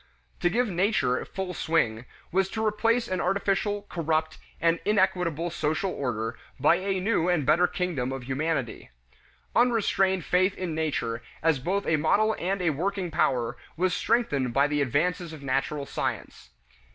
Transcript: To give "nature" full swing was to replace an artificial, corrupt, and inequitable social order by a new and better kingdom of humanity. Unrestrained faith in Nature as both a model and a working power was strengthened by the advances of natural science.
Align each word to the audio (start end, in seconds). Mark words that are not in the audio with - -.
To 0.39 0.49
give 0.49 0.67
"nature" 0.67 1.23
full 1.25 1.53
swing 1.53 2.05
was 2.31 2.49
to 2.49 2.65
replace 2.65 3.07
an 3.07 3.21
artificial, 3.21 3.83
corrupt, 3.83 4.39
and 4.59 4.79
inequitable 4.83 5.51
social 5.51 5.91
order 5.91 6.39
by 6.59 6.77
a 6.77 6.99
new 6.99 7.29
and 7.29 7.45
better 7.45 7.67
kingdom 7.67 8.11
of 8.11 8.23
humanity. 8.23 8.89
Unrestrained 9.55 10.25
faith 10.25 10.57
in 10.57 10.73
Nature 10.73 11.21
as 11.43 11.59
both 11.59 11.85
a 11.85 11.97
model 11.97 12.35
and 12.39 12.63
a 12.63 12.71
working 12.71 13.11
power 13.11 13.57
was 13.77 13.93
strengthened 13.93 14.55
by 14.55 14.65
the 14.65 14.81
advances 14.81 15.33
of 15.33 15.43
natural 15.43 15.85
science. 15.85 16.49